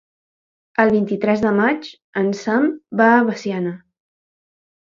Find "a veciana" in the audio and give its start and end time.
3.19-3.79